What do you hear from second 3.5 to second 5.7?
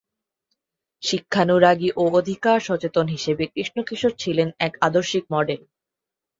কৃষ্ণ কিশোর ছিলেন এক আদর্শিক মডেল।